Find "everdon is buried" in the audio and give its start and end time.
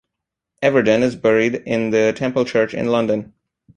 0.63-1.53